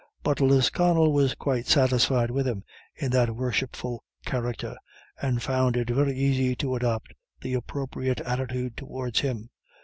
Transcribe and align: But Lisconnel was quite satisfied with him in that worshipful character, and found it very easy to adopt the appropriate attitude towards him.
But 0.23 0.41
Lisconnel 0.41 1.13
was 1.13 1.35
quite 1.35 1.67
satisfied 1.67 2.31
with 2.31 2.47
him 2.47 2.63
in 2.95 3.11
that 3.11 3.35
worshipful 3.35 4.03
character, 4.25 4.75
and 5.21 5.43
found 5.43 5.77
it 5.77 5.91
very 5.91 6.15
easy 6.17 6.55
to 6.55 6.75
adopt 6.75 7.13
the 7.41 7.53
appropriate 7.53 8.19
attitude 8.21 8.75
towards 8.77 9.19
him. 9.19 9.51